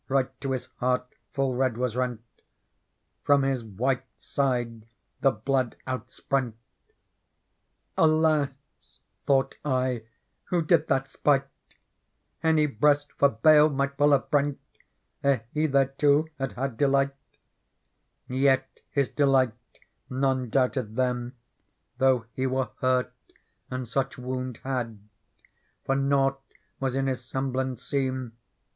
[0.09, 2.21] Right to His heart full red was rent,
[3.23, 4.87] JFrom His white side
[5.19, 6.55] the blood outnsprent;"
[7.99, 8.49] Alas!"
[9.27, 10.05] thought I,''
[10.45, 11.45] who did that spite?"
[12.43, 14.59] Any breast for bale might well have brent.
[15.23, 17.13] Ere he thereto had had delight.
[18.27, 19.53] Digitized by Google PEARL 49 Yet His delight
[20.09, 21.33] none doubted then.
[21.99, 23.13] Though He were hurt
[23.69, 24.97] and such wound had;
[25.85, 26.41] For nought
[26.79, 28.31] was in His semblant seen.